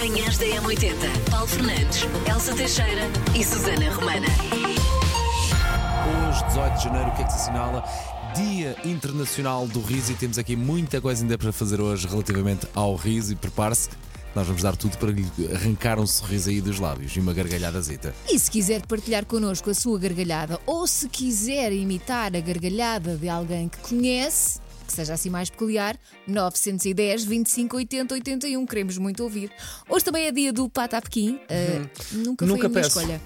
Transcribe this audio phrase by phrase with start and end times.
[0.00, 1.30] Manhãs da M80.
[1.30, 3.02] Paulo Fernandes, Elsa Teixeira
[3.38, 4.26] e Susana Romana.
[6.26, 7.84] Hoje, 18 de janeiro, o que é que se assinala?
[8.34, 12.96] Dia Internacional do Riso e temos aqui muita coisa ainda para fazer hoje relativamente ao
[12.96, 13.90] riso e prepare-se.
[14.34, 18.14] Nós vamos dar tudo para lhe arrancar um sorriso aí dos lábios e uma gargalhadazita.
[18.26, 23.28] E se quiser partilhar connosco a sua gargalhada ou se quiser imitar a gargalhada de
[23.28, 24.60] alguém que conhece,
[24.90, 25.96] que seja assim mais peculiar,
[26.26, 28.66] 910 25 80 81.
[28.66, 29.50] Queremos muito ouvir.
[29.88, 31.36] Hoje também é dia do Pata Pequim.
[31.36, 32.98] Uh, nunca, Nunca foi a minha peço.
[32.98, 33.20] escolha.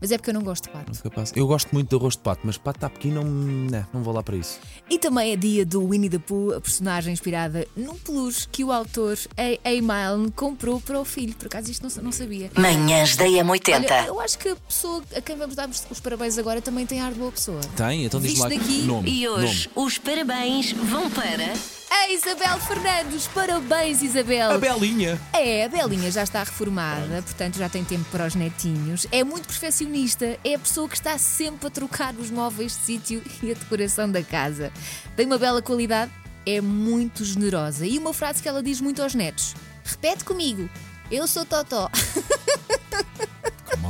[0.00, 1.02] Mas é porque eu não gosto de pato.
[1.02, 1.32] Capaz.
[1.34, 4.14] Eu gosto muito de arroz de pato, mas pato está pequeno, não, não, não vou
[4.14, 4.58] lá para isso.
[4.88, 8.72] E também é dia do Winnie the Pooh, a personagem inspirada num peluche que o
[8.72, 9.68] autor A.
[9.68, 9.72] A.
[9.80, 11.34] Milne comprou para o filho.
[11.34, 12.50] Por acaso isto não, não sabia.
[12.56, 14.06] Manhãs da Olha, M80.
[14.06, 17.12] eu acho que a pessoa a quem vamos dar os parabéns agora também tem ar
[17.12, 17.60] de boa pessoa.
[17.76, 18.04] Tem?
[18.04, 19.10] Então diz Visto lá daqui nome.
[19.10, 21.79] E hoje, os parabéns vão para.
[22.10, 24.50] A Isabel Fernandes, parabéns Isabel!
[24.50, 25.20] A Belinha.
[25.32, 29.06] É, a Belinha já está reformada, portanto já tem tempo para os netinhos.
[29.12, 33.22] É muito perfeccionista, é a pessoa que está sempre a trocar os móveis de sítio
[33.40, 34.72] e a decoração da casa.
[35.14, 36.10] Tem uma bela qualidade,
[36.44, 37.86] é muito generosa.
[37.86, 40.68] E uma frase que ela diz muito aos netos: Repete comigo,
[41.12, 41.88] eu sou Totó.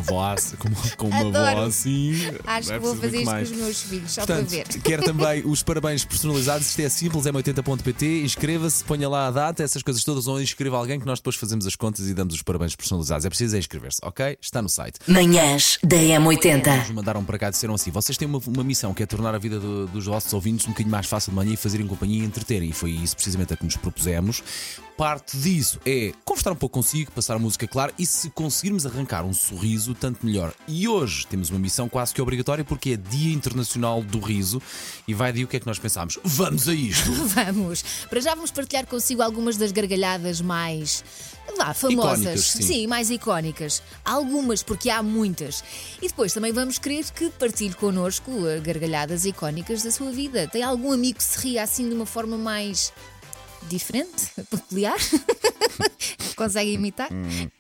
[0.05, 1.57] Com uma voz, com uma, com uma Adoro.
[1.63, 2.13] voz assim.
[2.47, 4.83] Acho é que vou fazer isto com os meus filhos, só Portanto, para ver.
[4.83, 6.69] quer também os parabéns personalizados.
[6.69, 8.23] Isto é simples, é 80.pt.
[8.25, 11.67] Inscreva-se, ponha lá a data, essas coisas todas, ou inscreva alguém que nós depois fazemos
[11.67, 13.25] as contas e damos os parabéns personalizados.
[13.25, 14.37] É preciso é inscrever-se, ok?
[14.41, 14.99] Está no site.
[15.07, 16.79] Manhãs da M80.
[16.79, 19.35] Nos mandaram para cá e disseram assim: vocês têm uma, uma missão que é tornar
[19.35, 22.23] a vida do- dos vossos ouvintes um bocadinho mais fácil de manhã e fazerem companhia
[22.23, 22.71] e entreterem.
[22.71, 24.43] E foi isso precisamente a que nos propusemos.
[25.01, 29.25] Parte disso é conversar um pouco consigo, passar a música clara e se conseguirmos arrancar
[29.25, 30.53] um sorriso, tanto melhor.
[30.69, 34.61] E hoje temos uma missão quase que obrigatória porque é Dia Internacional do Riso
[35.09, 36.19] e vai de o que é que nós pensámos?
[36.23, 37.11] Vamos a isto!
[37.33, 37.83] Vamos!
[38.11, 41.03] Para já vamos partilhar consigo algumas das gargalhadas mais.
[41.57, 42.21] Vá, famosas.
[42.21, 42.87] Icónicas, sim.
[42.87, 43.83] mais icónicas.
[44.05, 45.65] Algumas, porque há muitas.
[46.03, 50.47] E depois também vamos querer que partilhe connosco eh, gargalhadas icónicas da sua vida.
[50.47, 52.93] Tem algum amigo que se ria assim de uma forma mais.
[53.69, 54.31] Diferente?
[54.51, 54.97] peculiar?
[56.37, 57.09] Consegue imitar?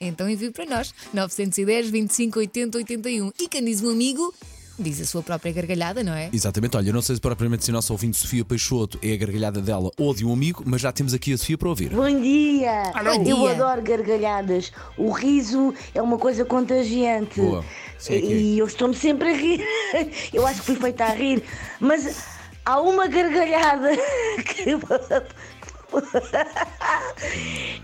[0.00, 0.94] Então envie para nós.
[1.12, 3.32] 910 25 80 81.
[3.38, 4.32] E quem diz um amigo,
[4.78, 6.30] diz a sua própria gargalhada, não é?
[6.32, 9.16] Exatamente, olha, eu não sei se propriamente se a nossa ouvinte Sofia Peixoto é a
[9.16, 11.90] gargalhada dela ou de um amigo, mas já temos aqui a Sofia para ouvir.
[11.90, 12.84] Bom dia!
[12.94, 13.50] Bom Eu dia.
[13.50, 14.72] adoro gargalhadas.
[14.96, 17.40] O riso é uma coisa contagiante.
[17.40, 17.64] Boa.
[17.98, 18.36] Sim, é que é.
[18.36, 19.62] E eu estou-me sempre a rir.
[20.32, 21.42] Eu acho que fui feita a rir.
[21.78, 22.24] Mas
[22.64, 23.90] há uma gargalhada
[24.46, 24.70] que.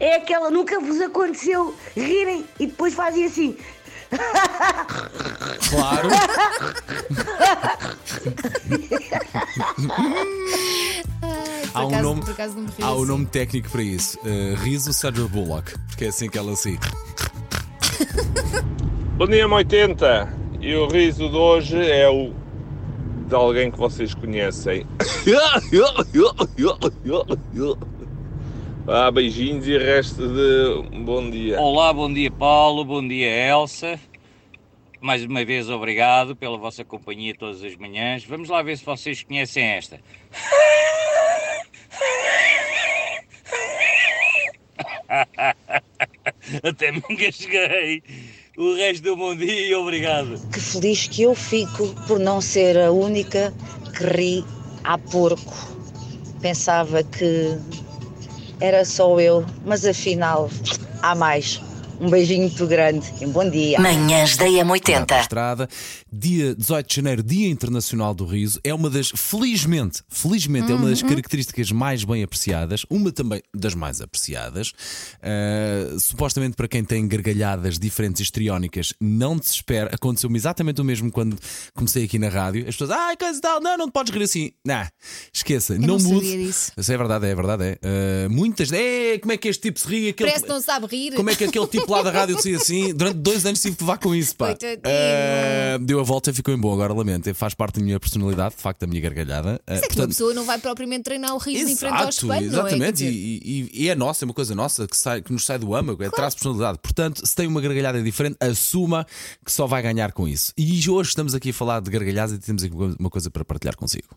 [0.00, 3.56] É aquela, nunca vos aconteceu rirem e depois fazem assim.
[5.71, 6.09] Claro!
[11.21, 12.22] Por Há um acaso- nome,
[12.81, 14.19] há um nome técnico para isso.
[14.21, 16.78] Uh, riso Sandra Bullock, porque é assim que ela se.
[19.16, 20.33] Bom dia, 80.
[20.61, 22.33] E o riso de hoje é o
[23.28, 24.87] de alguém que vocês conhecem.
[28.89, 31.61] Ah, beijinhos e resto de bom dia.
[31.61, 33.99] Olá, bom dia Paulo, bom dia Elsa.
[35.01, 38.25] Mais uma vez obrigado pela vossa companhia todas as manhãs.
[38.25, 39.99] Vamos lá ver se vocês conhecem esta.
[46.63, 48.05] Até me engasguei.
[48.57, 50.41] O resto do bom dia e obrigado.
[50.53, 53.53] que feliz que eu fico por não ser a única
[53.97, 54.45] que ri
[54.85, 55.75] a porco.
[56.41, 57.59] Pensava que
[58.61, 60.50] era só eu, mas afinal
[61.03, 61.61] há mais.
[61.99, 63.81] Um beijinho muito grande e um bom dia.
[63.81, 65.21] Manhãs da Para a M80.
[65.21, 65.69] estrada.
[66.12, 70.91] Dia 18 de janeiro, Dia Internacional do Riso, é uma das, felizmente, felizmente, é uma
[70.91, 74.73] das características mais bem apreciadas, uma também das mais apreciadas.
[75.23, 79.91] Uh, supostamente para quem tem gargalhadas diferentes e histriónicas, não desespera.
[79.95, 81.37] Aconteceu-me exatamente o mesmo quando
[81.75, 82.63] comecei aqui na rádio.
[82.69, 84.53] As pessoas, ai, coisa e tal, não, não te podes rir assim.
[84.65, 84.87] Não,
[85.33, 86.27] esqueça, não, não mude.
[86.27, 86.73] sabia disso.
[86.77, 87.65] Isso é verdade, é verdade.
[87.83, 88.27] É.
[88.27, 90.09] Uh, muitas, é, como é que este tipo se ri?
[90.09, 91.15] Aquele, Parece que não sabe rir.
[91.15, 92.92] como é que aquele tipo lá da rádio dizia assim?
[92.94, 94.56] Durante dois anos tive que levar com isso, pá.
[94.62, 97.33] Eh, deu a volta e ficou em bom, agora lamento.
[97.34, 99.60] Faz parte da minha personalidade, de facto, da minha gargalhada.
[99.66, 102.27] Mas é que uma pessoa não vai propriamente treinar o riso em frente ao Exato,
[102.27, 102.47] espelho, é?
[102.47, 102.92] exatamente.
[102.92, 105.59] Dizer, E, e- e é nossa, é uma coisa nossa que, sai, que nos sai
[105.59, 106.78] do âmago, é traz personalidade.
[106.83, 109.06] Portanto, se tem uma gargalhada diferente, assuma
[109.44, 110.53] que só vai ganhar com isso.
[110.56, 113.77] E hoje estamos aqui a falar de gargalhadas e temos aqui uma coisa para partilhar
[113.77, 114.09] consigo.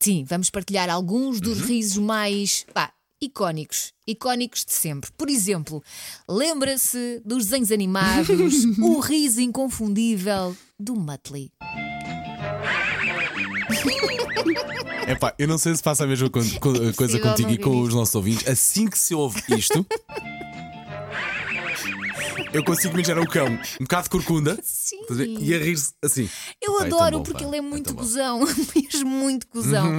[0.00, 1.42] Sim, vamos partilhar alguns Uhum.
[1.42, 3.92] dos risos mais pá, icónicos.
[4.06, 5.10] Icónicos de sempre.
[5.16, 5.82] Por exemplo,
[6.28, 11.50] lembra-se dos desenhos animados, o riso inconfundível do Muttley.
[15.06, 17.94] Epá, eu não sei se passa a mesma co- co- coisa contigo e com os
[17.94, 18.46] nossos ouvintes.
[18.46, 19.86] Assim que se ouve isto.
[22.52, 23.46] Eu consigo imaginar o cão,
[23.80, 25.00] um bocado de corcunda, Sim.
[25.02, 25.28] estás a ver?
[25.28, 26.28] e a rir-se assim.
[26.62, 28.02] Eu é tão adoro bom, porque pá, ele é é muito tão bom.
[28.02, 28.40] gozão,
[28.74, 29.92] mesmo muito gozão.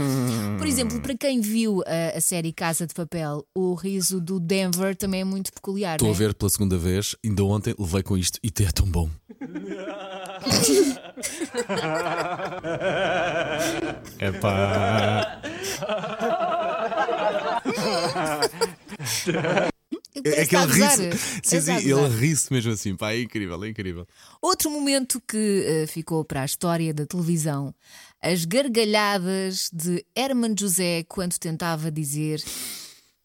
[0.57, 4.95] Por exemplo, para quem viu a, a série Casa de Papel, o riso do Denver
[4.95, 5.95] também é muito peculiar.
[5.95, 6.17] Estou a né?
[6.17, 9.09] ver pela segunda vez, ainda ontem levei com isto e até é tão bom.
[14.19, 15.39] é pá.
[20.23, 21.17] Ele É que ele ri-se.
[21.43, 24.07] Sim, sim, ele ri-se mesmo assim, pá, é incrível, é incrível.
[24.41, 27.73] Outro momento que eh, ficou para a história da televisão:
[28.21, 32.43] as gargalhadas de Herman José quando tentava dizer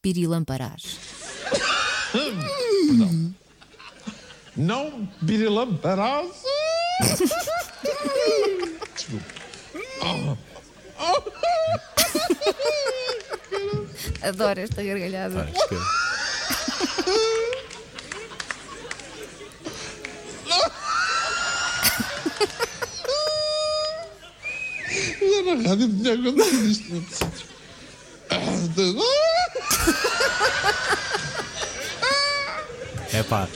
[0.02, 0.98] pirilamparás.
[4.56, 6.28] Não pirilamparás?
[14.22, 15.48] Adoro esta gargalhada.
[25.62, 27.04] Rádio tinha acontecido isto.
[33.12, 33.48] É pá.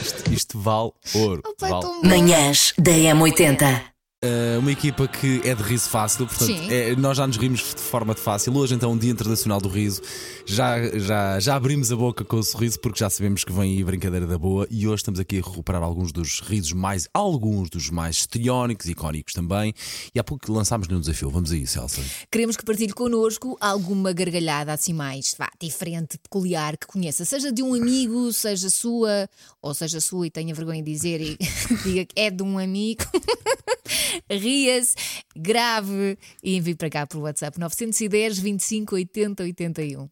[0.00, 1.42] Isto, isto vale ouro.
[1.60, 1.86] É vale.
[2.04, 3.82] Manhãs da M80.
[4.24, 7.80] Uh, uma equipa que é de riso fácil, portanto, é- nós já nos rimos de
[7.80, 8.52] forma de fácil.
[8.56, 10.02] Hoje, então, um Dia Internacional do Riso.
[10.44, 13.84] Já, já, já abrimos a boca com o sorriso porque já sabemos que vem aí
[13.84, 14.66] brincadeira da boa.
[14.72, 18.90] E hoje estamos aqui a recuperar alguns dos risos mais, alguns dos mais histriónicos e
[18.90, 19.72] icónicos também.
[20.12, 21.30] E há pouco lançámos-lhe um desafio.
[21.30, 22.02] Vamos a isso, Elsa.
[22.28, 27.24] Queremos que partilhe connosco alguma gargalhada assim mais vá, diferente, peculiar, que conheça.
[27.24, 29.30] Seja de um amigo, seja sua,
[29.62, 31.38] ou seja sua e tenha vergonha de dizer e
[31.84, 33.04] diga que é de um amigo.
[34.30, 34.94] Ria-se,
[35.36, 40.08] grave e envie para cá por WhatsApp 910 25 80 81.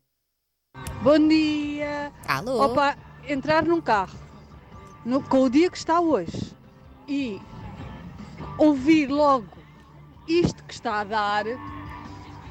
[1.03, 2.13] Bom dia!
[2.27, 2.63] Alô?
[2.65, 2.97] Opa,
[3.29, 4.19] entrar num carro
[5.05, 6.53] no- com o dia que está hoje
[7.09, 7.41] e
[8.59, 9.47] ouvir logo
[10.29, 11.45] isto que está a dar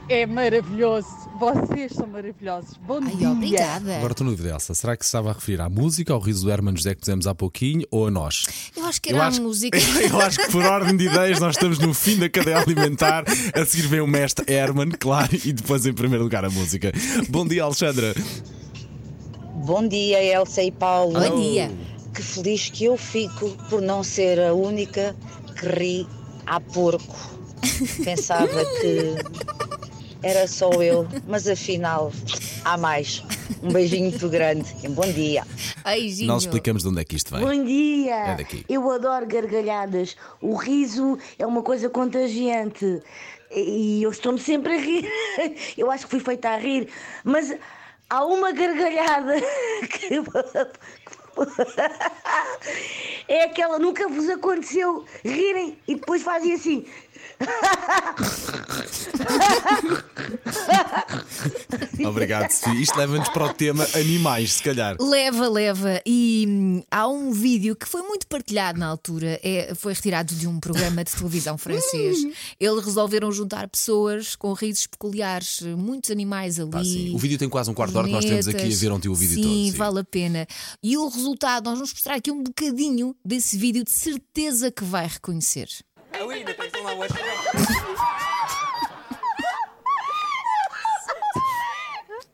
[0.09, 1.07] é maravilhoso.
[1.39, 2.77] Vocês são maravilhosos.
[2.87, 3.29] Bom Ai, dia!
[3.29, 3.97] obrigada.
[3.97, 4.73] Agora estou no dúvida, Elsa.
[4.73, 7.27] Será que se estava a referir à música, ao riso do Herman José que fizemos
[7.27, 8.45] há pouquinho ou a nós?
[8.75, 9.77] Eu acho que Eu era acho- a música.
[10.09, 13.25] Eu acho que por ordem de ideias nós estamos no fim da cadeia alimentar.
[13.53, 16.91] A seguir vem o mestre Herman, claro, e depois em primeiro lugar a música.
[17.29, 18.13] Bom dia, Alexandra.
[19.65, 21.19] Bom dia, Elsa e Paulo.
[21.19, 21.71] Bom dia.
[22.13, 25.13] Que feliz que eu fico por não ser a única
[25.59, 26.07] que ri
[26.45, 27.35] a porco.
[28.05, 29.64] Pensava que
[30.23, 32.11] era só eu, mas afinal
[32.63, 33.23] há mais.
[33.61, 35.43] Um beijinho muito grande e um bom dia.
[35.83, 36.27] Beijinho.
[36.27, 37.45] Nós explicamos de onde é que isto vem.
[37.45, 38.15] Bom dia!
[38.15, 38.65] É daqui.
[38.67, 40.15] Eu adoro gargalhadas.
[40.41, 43.01] O riso é uma coisa contagiante.
[43.51, 45.07] E eu estou-me sempre a rir.
[45.77, 46.89] Eu acho que fui feita a rir.
[47.23, 47.55] Mas
[48.09, 49.35] há uma gargalhada
[49.89, 50.21] que.
[53.27, 56.85] É aquela, nunca vos aconteceu rirem e depois fazem assim.
[62.07, 62.81] Obrigado, Sofia.
[62.81, 64.95] Isto leva-nos para o tema animais, se calhar.
[64.99, 66.01] Leva, leva.
[66.05, 70.47] E hum, há um vídeo que foi muito partilhado na altura, é, foi retirado de
[70.47, 72.19] um programa de televisão francês.
[72.59, 76.71] Eles resolveram juntar pessoas com risos peculiares, muitos animais ali.
[76.71, 76.81] Pá.
[77.13, 79.09] O vídeo tem quase um quarto de hora que nós temos aqui a ver ontem
[79.09, 79.53] o vídeo sim, todo.
[79.53, 80.47] Sim, vale a pena.
[80.81, 85.07] E o resultado, nós vamos mostrar aqui um bocadinho desse vídeo, de certeza que vai
[85.07, 85.67] reconhecer.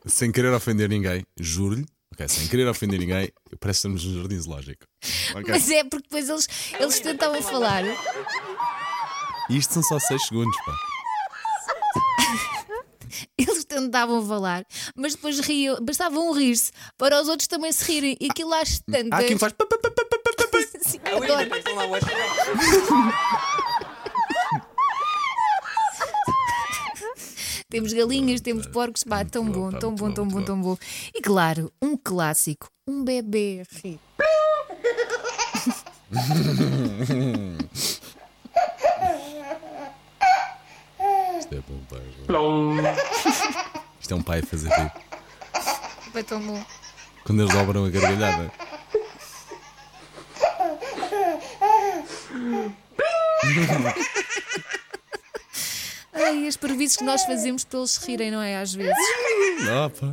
[0.05, 1.85] Sem querer ofender ninguém, juro-lhe.
[2.13, 3.31] Ok, sem querer ofender ninguém,
[3.61, 4.85] parece que estamos no jardim zoológico.
[5.33, 5.45] Ok.
[5.47, 7.83] Mas é porque depois eles, eles tentavam falar.
[9.49, 10.75] E isto são só 6 segundos, pá.
[13.81, 14.63] Eles tentavam falar,
[14.95, 18.15] mas depois riam, bastava um rir-se para os outros também se rirem.
[18.19, 19.19] E aquilo às tantas.
[19.19, 19.53] Há quem faz.
[20.81, 21.49] Sim, adoro.
[27.69, 30.77] Temos galinhas, temos porcos, pá, tão bom, tão bom, tão bom, tão bom.
[31.15, 33.99] E claro, um clássico, um bebê ri.
[41.39, 42.01] Isto é bom, pai.
[44.11, 44.91] Isto é um pai a fazer rir.
[46.11, 46.61] Foi tão bom.
[47.23, 48.51] Quando eles dobram a gargalhada.
[56.11, 58.57] Ai, as previsões que nós fazemos para eles rirem, não é?
[58.57, 58.93] Às vezes.
[59.97, 60.11] Pá.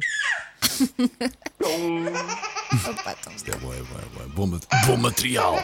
[2.90, 4.48] Opa, tão Isto é bom, é bom, é bom.
[4.48, 5.56] Bom, bom material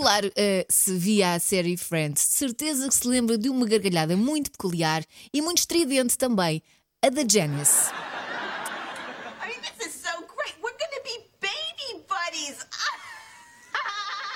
[0.00, 4.16] claro, uh, se via a série Friends, de certeza que se lembra de uma gargalhada
[4.16, 6.62] muito peculiar e muito estridente também,
[7.04, 7.90] a da Janice.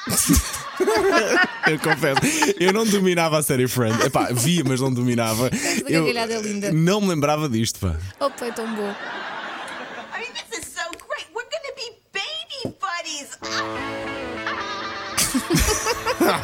[1.67, 2.21] Eu confesso,
[2.61, 4.05] eu não dominava a série Friends.
[4.05, 5.47] Epá, via, mas não dominava.
[5.47, 6.71] A gargalhada é linda.
[6.73, 7.97] Não me lembrava disto, pá.
[8.21, 8.95] Opa, é tão bom.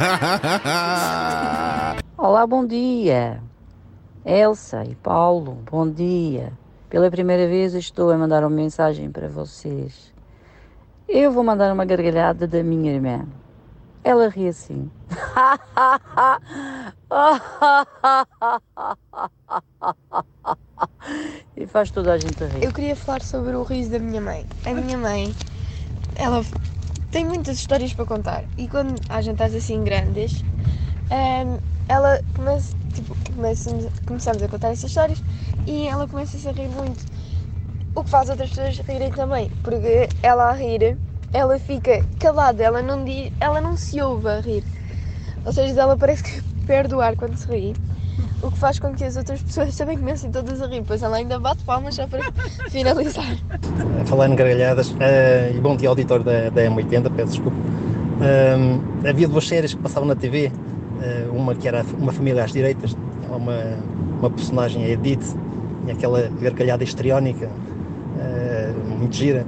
[2.16, 3.42] Olá, bom dia.
[4.24, 6.54] Elsa e Paulo, bom dia.
[6.88, 10.10] Pela primeira vez estou a mandar uma mensagem para vocês.
[11.06, 13.26] Eu vou mandar uma gargalhada da minha irmã.
[14.02, 14.90] Ela ri assim.
[21.56, 22.64] e faz toda a gente rir.
[22.64, 24.46] Eu queria falar sobre o riso da minha mãe.
[24.64, 25.34] A minha mãe,
[26.16, 26.42] ela
[27.10, 28.46] tem muitas histórias para contar.
[28.56, 30.44] E quando há jantares assim grandes,
[31.10, 35.24] hum, ela começa, tipo, começamos, começamos a contar essas histórias
[35.66, 37.04] e ela começa-se a rir muito.
[37.94, 41.00] O que faz outras pessoas rirem também, porque ela a rir,
[41.32, 44.64] ela fica calada, ela não, diz, ela não se ouve a rir.
[45.44, 47.79] Ou seja, ela parece que perde o ar quando se ri.
[48.42, 51.16] O que faz com que as outras pessoas também comecem todas a rir, pois ela
[51.16, 52.22] ainda bate palmas só para
[52.70, 53.36] finalizar.
[53.36, 57.56] em gargalhadas, eh, e bom dia auditor da, da M80, peço desculpa.
[58.22, 60.50] Ahm, havia duas séries que passavam na TV,
[61.02, 62.96] eh, uma que era Uma Família às Direitas,
[63.28, 63.78] uma,
[64.18, 65.36] uma personagem, a Edith,
[65.86, 67.50] e aquela gargalhada histriónica,
[68.18, 69.46] eh, muito gira,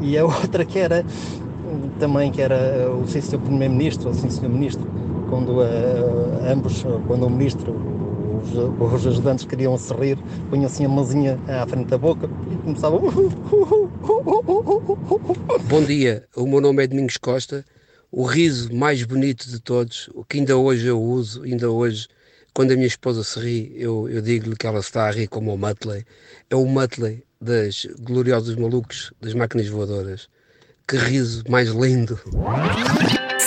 [0.00, 1.04] e a outra que era
[1.98, 4.86] também que era o Sim Primeiro-Ministro, ou Sim Ministro,
[5.28, 5.60] quando
[6.48, 7.95] ambos, quando o Ministro,
[8.54, 10.18] os, ajudantes queriam se rir,
[10.50, 13.00] punham assim a mãozinha à frente da boca e começavam.
[15.68, 17.64] Bom dia, o meu nome é Domingos Costa.
[18.10, 22.06] O riso mais bonito de todos, o que ainda hoje eu uso, ainda hoje,
[22.54, 25.52] quando a minha esposa se ri, eu, eu digo-lhe que ela está a rir como
[25.52, 26.04] o Muttley.
[26.48, 30.28] É o Muttley das gloriosos malucos das máquinas voadoras.
[30.88, 32.18] Que riso mais lindo!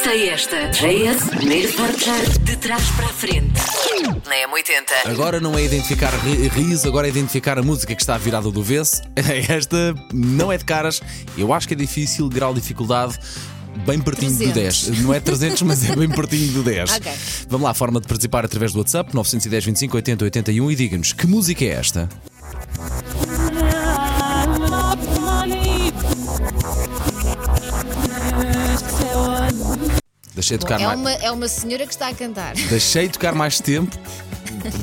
[0.10, 0.70] Sei esta.
[0.72, 3.54] JS, primeiro portar de trás para a frente.
[4.26, 5.12] Na M80.
[5.12, 8.64] Agora não é identificar ri- riso, agora é identificar a música que está virada do
[8.64, 9.04] vez.
[9.48, 11.00] Esta não é de caras,
[11.38, 13.20] eu acho que é difícil, grau de dificuldade.
[13.86, 14.88] Bem pertinho do 300.
[14.88, 15.02] 10.
[15.04, 16.90] Não é 300, mas é bem pertinho do 10.
[16.98, 17.12] Ok.
[17.48, 21.28] Vamos lá, forma de participar através do WhatsApp 910 25 80 81 e diga-nos que
[21.28, 22.10] música é esta?
[30.40, 31.00] Deixei Bom, tocar é, mais.
[31.00, 32.54] uma, é uma senhora que está a cantar.
[32.54, 33.94] Deixei tocar mais tempo.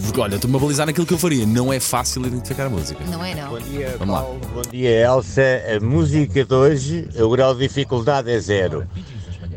[0.04, 1.46] Porque, olha, estou-me a balizar naquilo que eu faria.
[1.46, 3.02] Não é fácil identificar a música.
[3.06, 3.52] Não é, não.
[3.98, 4.22] Vamos lá.
[4.22, 5.42] Bom dia, Elsa.
[5.75, 8.86] A música de hoje, o grau de dificuldade é zero.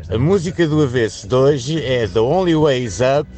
[0.08, 3.30] A música do avesso de hoje é The Only Way Is Up,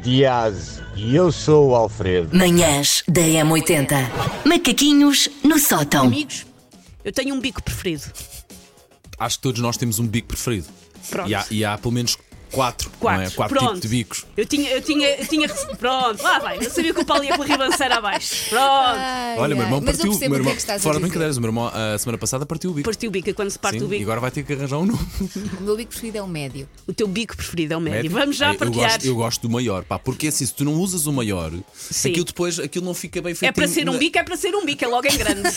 [0.00, 0.80] Diaz.
[0.94, 2.28] E eu sou o Alfredo.
[2.32, 3.92] Manhãs da M80.
[4.46, 6.04] Macaquinhos no sótão.
[6.04, 6.46] Amigos,
[7.04, 8.04] eu tenho um bico preferido.
[9.18, 10.68] Acho que todos nós temos um bico preferido.
[11.10, 11.30] Pronto.
[11.30, 12.16] E há, e há pelo menos
[12.54, 13.20] quatro, Quatro.
[13.22, 13.30] Não é?
[13.30, 13.66] quatro Pronto.
[13.74, 14.26] tipos de bicos.
[14.36, 15.48] Eu tinha, eu tinha, eu tinha.
[15.48, 16.58] Pronto, lá vai.
[16.58, 18.48] Eu sabia que o Paulo ia pela ribanceira abaixo.
[18.48, 18.64] Pronto.
[18.64, 19.82] Ai, Olha, o meu irmão ai.
[19.82, 20.10] Eu partiu.
[20.10, 21.98] percebo meu o que irmão, é que estás a fora brincadeiras, o meu irmão a
[21.98, 22.88] semana passada partiu o bico.
[22.88, 24.00] Partiu o bico, e quando se parte Sim, o bico.
[24.00, 25.06] E agora vai ter que arranjar um novo.
[25.60, 26.68] O meu bico preferido é o médio.
[26.86, 27.96] O teu bico preferido é o médio.
[28.04, 28.10] Médio.
[28.18, 28.90] Vamos já Ai, eu partilhar.
[28.92, 32.10] gosto, eu gosto do maior, pá, porque assim, se tu não usas o maior, Sim.
[32.10, 33.50] aquilo depois aquilo não fica bem feito.
[33.50, 35.42] É para ser um bico, é para ser um bico, é logo em grande.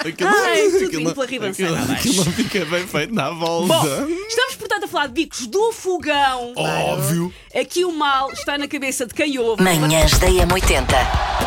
[0.00, 2.08] Aquilo, Ai, tudo aquilo pela ribanceira aquilo- abaixo.
[2.08, 3.66] aquilo não fica bem feito na volta.
[3.68, 6.54] Bom, estamos portanto a falar de bicos do fogão.
[6.56, 7.32] Óbvio.
[7.54, 9.62] Aqui o mal está na cabeça de quem ouve.
[9.62, 11.40] Manhãs da M80.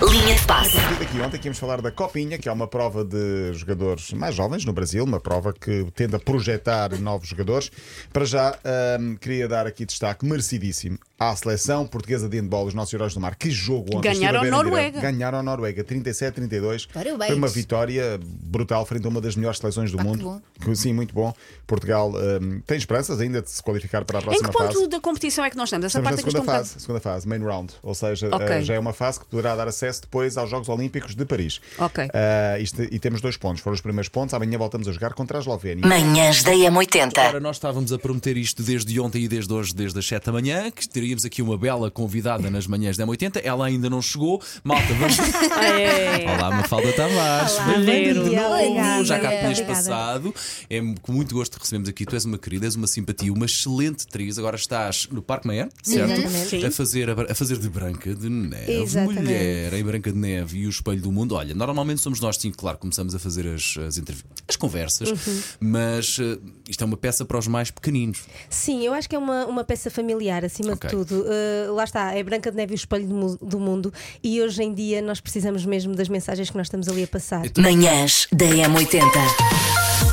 [0.00, 0.76] Linha de passe.
[1.02, 4.64] Aqui ontem que íamos falar da Copinha, que é uma prova de jogadores mais jovens
[4.64, 7.70] no Brasil, uma prova que tende a projetar novos jogadores.
[8.12, 12.94] Para já, ahm, queria dar aqui destaque merecidíssimo à seleção portuguesa de handball, os nossos
[12.94, 13.34] heróis do mar.
[13.34, 14.12] Que jogo ontem!
[14.12, 14.50] Ganharam a em.
[14.50, 15.00] Noruega.
[15.00, 16.88] Ganharam a Noruega, 37-32.
[16.92, 17.26] Parabéns.
[17.26, 20.42] Foi uma vitória brutal frente a uma das melhores seleções do Ah, mundo.
[20.60, 21.32] Que, Sim, muito bom.
[21.66, 24.88] Portugal ahm, tem esperanças ainda de se qualificar para a Em próxima que ponto fase.
[24.88, 25.86] da competição é que nós estamos?
[25.86, 27.74] Essa Estamos na parte é que eu segunda um fase, segunda fase, main round.
[27.82, 31.14] Ou seja, eh, já é uma fase que poderá dar acesso depois aos Jogos Olímpicos
[31.16, 31.60] de Paris.
[31.78, 32.08] Ok.
[32.12, 33.60] Eh, isto- e temos dois pontos.
[33.62, 34.34] Foram os primeiros pontos.
[34.34, 35.86] Amanhã voltamos a jogar contra a Eslovénia.
[35.86, 37.18] Manhãs da M80.
[37.20, 40.32] Ora, nós estávamos a prometer isto desde ontem e desde hoje, desde as 7 da
[40.32, 43.40] manhã, que teríamos aqui uma bela convidada nas manhãs da M80.
[43.42, 44.42] Ela ainda não chegou.
[44.62, 45.16] Malta, vamos.
[45.58, 46.24] É.
[46.36, 47.56] Olá, Mafalda Tavares.
[47.84, 48.24] Vero.
[48.24, 49.04] de novo.
[49.04, 50.34] Já cá tinhas passado.
[50.68, 52.04] É com muito gosto que recebemos aqui.
[52.04, 54.38] Tu és uma querida, és uma simpatia, uma excelente atriz.
[54.38, 56.12] Agora estás no Parque Meyer, certo?
[56.12, 56.48] Exatamente.
[56.48, 56.64] Sim.
[56.64, 58.72] A fazer, a, a fazer de Branca de Neve.
[58.82, 59.22] Exatamente.
[59.22, 61.34] Mulher em Branca de Neve e o Espelho do Mundo.
[61.34, 65.40] Olha, normalmente somos nós, sim, claro, começamos a fazer as, as, entrev- as conversas, Uhum.
[65.60, 66.38] mas eh,
[66.68, 68.20] isto é uma peça para os mais pequeninos.
[68.50, 70.88] Sim, eu acho que é uma, uma peça familiar, acima Ok.
[70.88, 70.97] de tudo.
[71.02, 74.72] Uh, lá está, é Branca de Neve e o espelho do mundo, e hoje em
[74.72, 77.42] dia nós precisamos mesmo das mensagens que nós estamos ali a passar.
[77.56, 79.02] Manhãs da M80.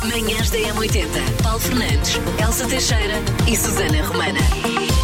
[0.04, 1.42] Manhãs da M80.
[1.42, 3.14] Paulo Fernandes, Elsa Teixeira
[3.50, 4.95] e Susana Romana.